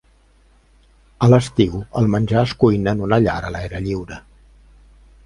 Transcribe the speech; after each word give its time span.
A 1.27 1.27
l'estiu, 1.33 1.75
el 2.01 2.09
menjar 2.13 2.43
es 2.47 2.55
cuina 2.63 2.95
en 2.97 3.05
una 3.09 3.21
llar 3.27 3.37
a 3.49 3.53
l'aire 3.57 3.83
lliure. 3.89 4.19